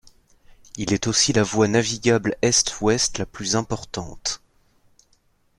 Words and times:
Il 0.77 0.93
est 0.93 1.05
aussi 1.05 1.31
la 1.31 1.43
voie 1.43 1.67
navigable 1.67 2.35
Est-Ouest 2.41 3.19
la 3.19 3.27
plus 3.27 3.55
importante. 3.55 4.41